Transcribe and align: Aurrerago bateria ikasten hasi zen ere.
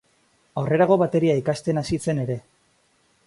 Aurrerago 0.61 0.97
bateria 1.01 1.35
ikasten 1.43 1.81
hasi 1.83 1.99
zen 2.07 2.25
ere. 2.25 2.39